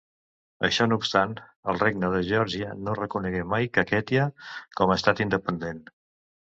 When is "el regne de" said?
1.73-2.23